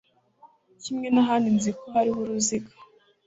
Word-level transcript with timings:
kimwe 0.83 1.07
n'ahandi,' 1.11 1.47
'nzi 1.55 1.71
ko 1.77 1.85
hariho 1.95 2.17
uruziga 2.21 2.71